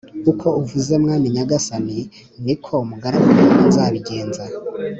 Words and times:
Uko 0.31 0.47
uvuze 0.61 0.93
mwami 1.03 1.27
nyagasani, 1.35 1.99
ni 2.43 2.55
ko 2.63 2.71
umugaragu 2.83 3.29
wawe 3.39 3.61
nzabigenza. 3.69 4.43